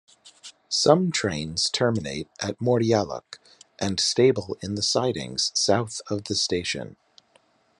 Some 0.67 1.11
trains 1.11 1.69
terminate 1.69 2.27
at 2.39 2.57
Mordialloc 2.57 3.37
and 3.77 3.99
stable 3.99 4.57
in 4.59 4.73
the 4.73 4.81
sidings 4.81 5.51
south 5.53 6.01
of 6.09 6.23
the 6.23 6.33
station. 6.33 6.95